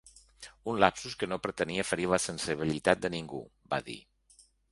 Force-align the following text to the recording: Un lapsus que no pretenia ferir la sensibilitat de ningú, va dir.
Un 0.71 0.79
lapsus 0.83 1.15
que 1.23 1.29
no 1.33 1.37
pretenia 1.43 1.85
ferir 1.89 2.09
la 2.13 2.19
sensibilitat 2.25 3.05
de 3.05 3.13
ningú, 3.17 3.45
va 3.75 3.83
dir. 3.91 4.01